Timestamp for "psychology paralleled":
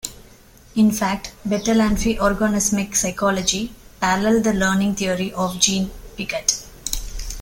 2.95-4.43